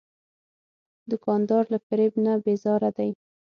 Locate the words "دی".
2.97-3.09